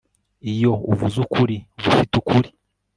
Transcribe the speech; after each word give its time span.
Iyo 0.51 0.71
uvuze 0.91 1.15
ukuri 1.25 1.55
uba 1.79 1.87
ufite 1.91 2.13
ukuri 2.21 2.49